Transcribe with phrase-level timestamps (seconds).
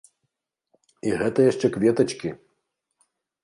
[1.11, 2.29] І гэта яшчэ кветачкі!